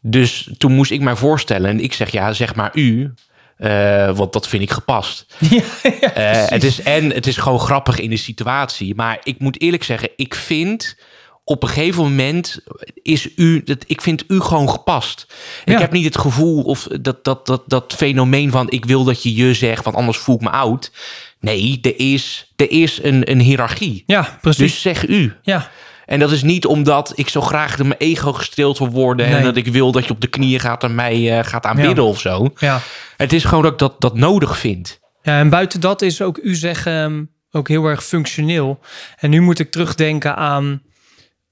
[0.00, 3.12] dus toen moest ik mij voorstellen en ik zeg ja, zeg maar u.
[3.56, 5.26] eh, want dat vind ik gepast.
[5.50, 5.62] ja,
[6.00, 8.94] ja, Eh, het is, en het is gewoon grappig in de situatie.
[8.94, 10.96] Maar ik moet eerlijk zeggen, ik vind
[11.44, 12.60] op een gegeven moment
[13.02, 15.26] is u, dat, ik vind u gewoon gepast.
[15.64, 19.22] Ik heb niet het gevoel of dat, dat, dat, dat fenomeen van ik wil dat
[19.22, 20.92] je je zegt, want anders voel ik me oud.
[21.40, 24.02] Nee, er is, er is een, een hiërarchie.
[24.06, 24.60] ja, precies.
[24.72, 25.32] Dus zeg u.
[25.42, 25.70] ja,
[26.10, 29.26] En dat is niet omdat ik zo graag mijn ego gestreeld wil worden.
[29.26, 29.42] En Nee.
[29.42, 32.10] dat ik wil dat je op de knieën gaat en mij eh, gaat aanbidden Ja.
[32.10, 32.52] of zo.
[32.58, 32.80] ja.
[33.16, 35.00] Het is gewoon dat ik dat, dat nodig vind.
[35.22, 38.80] Ja, en buiten dat is ook u zeggen ehm, ook heel erg functioneel.
[39.18, 40.82] En nu moet ik terugdenken aan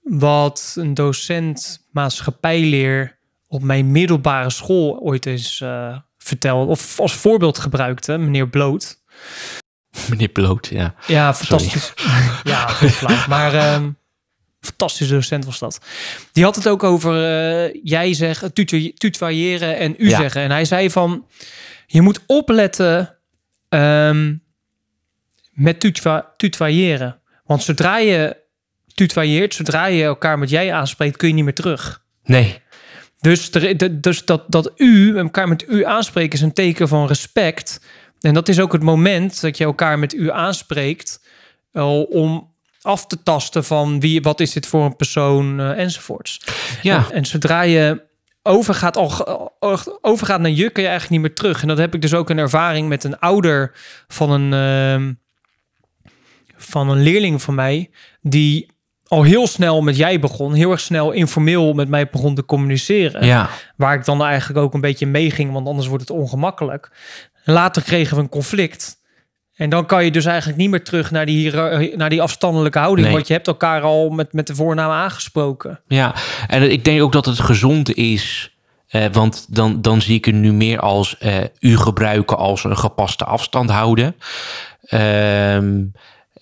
[0.03, 3.19] wat een docent maatschappijleer
[3.49, 6.71] op mijn middelbare school ooit eens eh vertelde.
[6.71, 8.97] Of als voorbeeld gebruikte, meneer Bloot.
[10.11, 10.95] Meneer Bloot, ja.
[11.07, 11.93] Ja, fantastisch.
[12.45, 13.17] ja, flauw.
[13.29, 13.89] Maar ehm
[14.61, 15.81] fantastische docent was dat.
[16.33, 18.53] Die had het ook over eh, jij zeggen,
[18.99, 20.17] tutoyeren en u Ja.
[20.19, 20.43] zeggen.
[20.43, 21.27] En hij zei van,
[21.87, 23.17] je moet opletten
[23.69, 24.35] ehm,
[25.53, 25.81] met
[26.37, 27.21] tutoyeren.
[27.45, 28.37] Want zodra je
[28.95, 32.05] tutoyeert, zodra je elkaar met jij aanspreekt, kun je niet meer terug.
[32.25, 32.61] Nee,
[33.21, 37.81] Dus, er, dus dat, dat u, elkaar met u aanspreken, is een teken van respect.
[38.21, 41.25] En dat is ook het moment dat je elkaar met u aanspreekt
[41.73, 42.55] eh, om
[42.89, 46.41] af te tasten van wie, wat is dit voor een persoon eh, enzovoorts.
[46.83, 46.97] ja.
[46.97, 48.07] En, en zodra je
[48.43, 49.11] overgaat, al,
[50.01, 51.63] overgaat naar je, kun je eigenlijk niet meer terug.
[51.63, 53.73] En dat heb ik dus ook een ervaring met een ouder
[54.09, 55.13] van een, ehm,
[56.57, 58.71] van een leerling van mij, die
[59.07, 63.27] al heel snel met jij begon, heel erg snel informeel met mij begon te communiceren.
[63.27, 63.51] ja.
[63.77, 66.91] Waar ik dan eigenlijk ook een beetje mee ging, want anders wordt het ongemakkelijk.
[67.45, 68.98] Later kregen we een conflict.
[69.59, 72.79] En dan kan je dus eigenlijk niet meer terug naar die, hiërar- naar die afstandelijke
[72.79, 73.07] houding.
[73.07, 73.17] Nee.
[73.17, 75.81] Want je hebt elkaar al met, met de voornaam aangesproken.
[75.89, 76.15] Ja,
[76.49, 78.53] en ik denk ook dat het gezond is.
[78.89, 82.77] eh, want dan, dan zie ik het nu meer als eh, u gebruiken als een
[82.79, 84.17] gepaste afstand houden.
[84.83, 85.85] Ehm,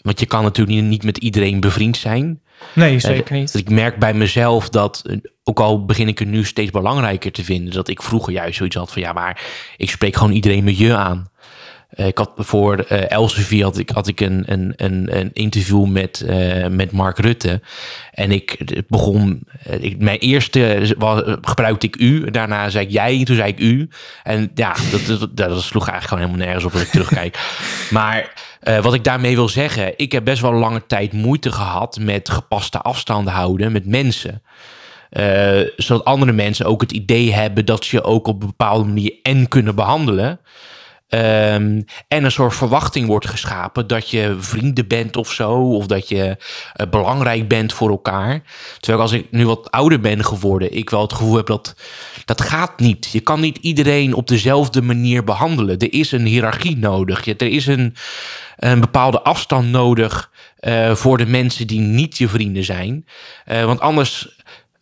[0.03, 2.41] want je kan natuurlijk niet, niet met iedereen bevriend zijn.
[2.73, 3.55] Nee, zeker Eh, niet.
[3.55, 7.45] Ik merk bij mezelf dat, eh, ook al begin ik het nu steeds belangrijker te
[7.45, 9.41] vinden, dat ik vroeger juist zoiets had van ja, maar
[9.77, 11.31] ik spreek gewoon iedereen met je aan.
[11.97, 15.85] Eh, ik had voor eh Elsevier had ik, had ik een, een, een, een interview
[15.85, 17.61] met, eh, met Mark Rutte.
[18.13, 19.47] En ik begon,
[19.81, 23.89] ik, mijn eerste was, gebruikte ik u, daarna zei ik jij, toen zei ik u.
[24.23, 27.39] En ja, dat, dat, dat sloeg eigenlijk gewoon helemaal nergens op als ik terugkijk.
[27.91, 28.33] Maar
[28.83, 32.81] wat ik daarmee wil zeggen, ik heb best wel lange tijd moeite gehad met gepaste
[32.81, 34.43] afstand houden met mensen.
[35.77, 39.15] Zodat andere mensen ook het idee hebben dat ze je ook op een bepaalde manier
[39.23, 40.41] en kunnen behandelen.
[41.09, 46.09] Ehm, en een soort verwachting wordt geschapen dat je vrienden bent of zo, of dat
[46.09, 46.37] je
[46.73, 48.43] eh, belangrijk bent voor elkaar.
[48.81, 51.75] Terwijl als ik nu wat ouder ben geworden, ik wel het gevoel heb dat
[52.25, 53.09] dat gaat niet.
[53.13, 55.79] Je kan niet iedereen op dezelfde manier behandelen.
[55.79, 57.27] Er is een hiërarchie nodig.
[57.27, 57.95] Er is een,
[58.57, 63.07] een bepaalde afstand nodig eh, voor de mensen die niet je vrienden zijn.
[63.45, 64.36] Eh, want anders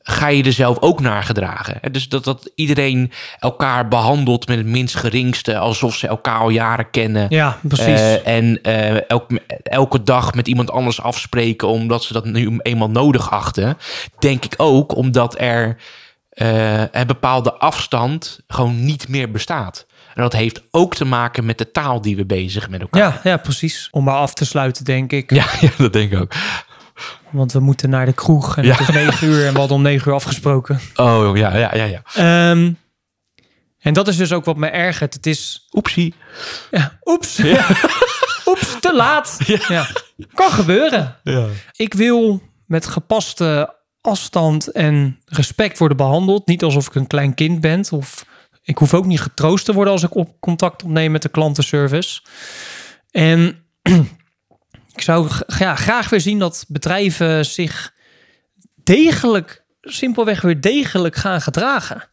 [0.06, 1.92] ga je er zelf ook naar gedragen.
[1.92, 6.90] Dus dat, dat iedereen elkaar behandelt met het minst geringste, alsof ze elkaar al jaren
[6.90, 7.26] kennen.
[7.28, 7.86] Ja, precies.
[7.86, 9.30] Eh, en eh, elk,
[9.62, 13.78] elke dag met iemand anders afspreken, omdat ze dat nu eenmaal nodig achten.
[14.18, 15.76] Denk ik ook omdat er
[16.28, 19.86] eh, een bepaalde afstand gewoon niet meer bestaat.
[20.14, 23.02] En dat heeft ook te maken met de taal die we bezig met elkaar.
[23.02, 23.88] ja, ja, precies.
[23.90, 25.30] Om maar af te sluiten, denk ik.
[25.30, 26.32] Ja, ja, dat denk ik ook.
[27.34, 28.70] Want we moeten naar de kroeg en Ja.
[28.76, 30.80] het is negen uur en we hadden om negen uur afgesproken.
[30.96, 32.02] Oh ja, ja, ja, ja.
[32.14, 32.72] Ehm,
[33.78, 35.14] en dat is dus ook wat me ergert.
[35.14, 36.14] Het is, Oepsie.
[36.70, 37.38] ja, oeps,
[38.48, 39.38] oeps, te laat.
[39.68, 39.86] Ja.
[40.34, 41.16] Kan gebeuren.
[41.22, 41.46] Ja.
[41.72, 46.46] Ik wil met gepaste afstand en respect worden behandeld.
[46.46, 47.84] Niet alsof ik een klein kind ben.
[47.90, 48.24] Of
[48.62, 52.20] ik hoef ook niet getroost te worden als ik op contact opneem met de klantenservice.
[53.10, 53.64] En
[54.94, 55.28] ik zou
[55.58, 57.94] ja, graag weer zien dat bedrijven zich
[58.74, 62.08] degelijk, simpelweg weer degelijk gaan gedragen.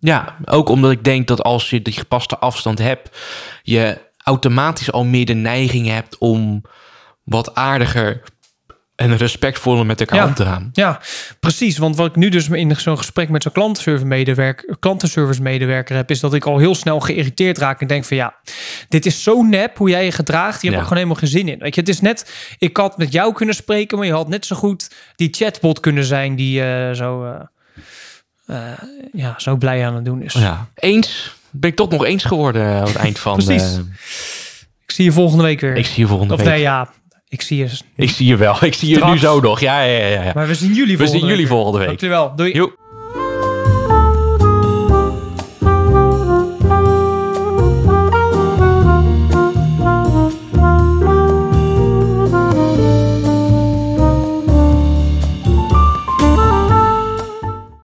[0.00, 3.18] Ja, ook omdat ik denk dat als je die gepaste afstand hebt,
[3.62, 6.62] je automatisch al meer de neiging hebt om
[7.24, 8.22] wat aardiger
[9.02, 10.26] en respectvoller met elkaar Ja.
[10.26, 10.70] om te gaan.
[10.72, 11.00] Ja,
[11.40, 11.78] precies.
[11.78, 16.10] Want wat ik nu dus in zo'n gesprek met zo'n klantenservice medewerker, klantenservice medewerker heb,
[16.10, 18.34] is dat ik al heel snel geïrriteerd raak en denk van ja,
[18.88, 20.60] dit is zo nep hoe jij je gedraagt.
[20.62, 20.78] Je hebt Ja.
[20.78, 21.58] er gewoon helemaal geen zin in.
[21.58, 24.46] Weet je, het is net, ik had met jou kunnen spreken, maar je had net
[24.46, 27.40] zo goed die chatbot kunnen zijn die eh, zo, eh,
[28.46, 28.78] eh,
[29.12, 30.32] ja, zo blij aan het doen is.
[30.32, 30.68] Ja.
[30.74, 33.34] Eens ben ik toch nog eens geworden aan het eind van.
[33.44, 33.76] Precies.
[34.86, 35.76] Ik zie je volgende week weer.
[35.76, 36.48] ik zie je volgende of week.
[36.48, 36.88] nee, ja,
[37.32, 37.68] ik zie je.
[37.96, 38.64] Ik zie je wel.
[38.64, 39.60] Ik zie je nu zo nog.
[39.60, 40.22] Ja, ja, ja.
[40.24, 40.32] ja.
[40.34, 41.88] Maar we zien jullie We volgende zien jullie week volgende week.
[41.88, 42.32] Dankjewel.
[42.36, 42.52] Doei.
[42.52, 42.81] Joep.